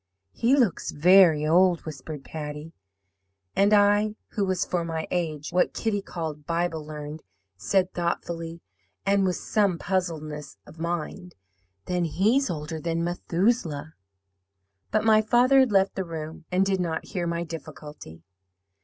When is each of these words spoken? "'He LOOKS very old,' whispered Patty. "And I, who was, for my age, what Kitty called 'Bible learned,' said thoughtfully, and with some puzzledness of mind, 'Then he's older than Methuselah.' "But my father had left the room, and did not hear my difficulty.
"'He 0.31 0.55
LOOKS 0.55 0.89
very 0.93 1.45
old,' 1.45 1.81
whispered 1.81 2.23
Patty. 2.25 2.73
"And 3.55 3.71
I, 3.71 4.15
who 4.29 4.43
was, 4.45 4.65
for 4.65 4.83
my 4.83 5.07
age, 5.11 5.51
what 5.53 5.75
Kitty 5.75 6.01
called 6.01 6.47
'Bible 6.47 6.83
learned,' 6.83 7.21
said 7.55 7.93
thoughtfully, 7.93 8.61
and 9.05 9.25
with 9.27 9.35
some 9.35 9.77
puzzledness 9.77 10.57
of 10.65 10.79
mind, 10.79 11.35
'Then 11.85 12.05
he's 12.05 12.49
older 12.49 12.79
than 12.81 13.03
Methuselah.' 13.03 13.93
"But 14.89 15.05
my 15.05 15.21
father 15.21 15.59
had 15.59 15.71
left 15.71 15.93
the 15.93 16.03
room, 16.03 16.45
and 16.51 16.65
did 16.65 16.79
not 16.79 17.05
hear 17.09 17.27
my 17.27 17.43
difficulty. 17.43 18.23